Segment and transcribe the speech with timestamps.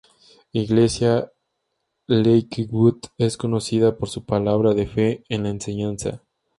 [0.55, 1.31] Iglesia
[2.07, 6.23] Lakewood es conocida por su palabra de fe en la enseñanza.